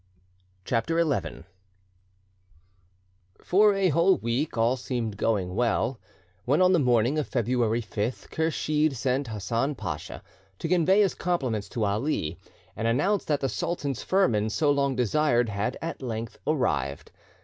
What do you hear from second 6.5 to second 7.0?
on the